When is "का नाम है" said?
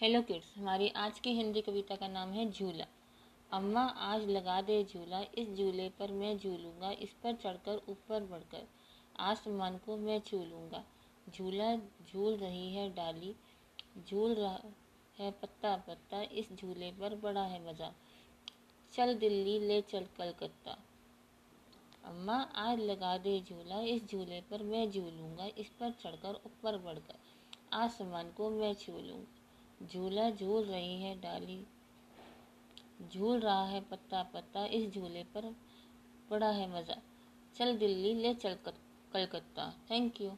1.96-2.50